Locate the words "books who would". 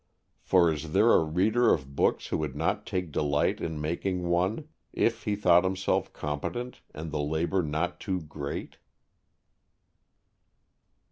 1.95-2.55